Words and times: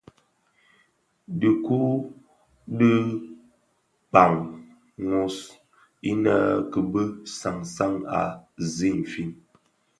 Dhiku 1.39 1.77
u 1.91 1.91
di 2.77 2.91
kpaň 4.09 4.35
wos, 5.09 5.35
inne 6.11 6.37
kibi 6.71 7.03
sansan 7.39 7.93
a 8.19 8.21
zi 8.73 8.87
infin, 8.97 9.29